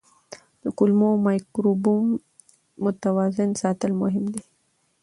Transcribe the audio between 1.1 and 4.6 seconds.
مایکروبیوم متوازن ساتل مهم دي.